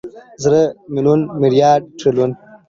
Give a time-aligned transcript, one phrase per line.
[0.43, 0.63] زره،
[0.93, 2.35] ميليونه، ميليارده، تريليونه